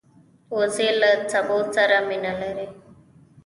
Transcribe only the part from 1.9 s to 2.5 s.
مینه